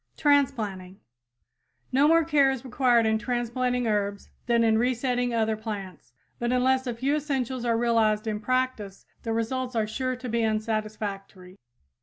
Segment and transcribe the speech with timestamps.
[0.17, 0.99] TRANSPLANTING
[1.91, 6.87] No more care is required in transplanting herbs than in resetting other plants, but unless
[6.87, 11.55] a few essentials are realized in practice the results are sure to be unsatisfactory.